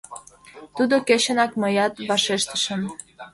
Тудо 0.75 0.95
кечынак 1.07 1.51
мыят 1.61 1.93
вашештышым. 2.09 2.81